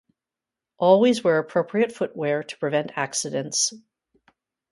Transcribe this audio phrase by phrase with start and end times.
[0.79, 3.71] Always wear appropriate footwear to prevent accidents.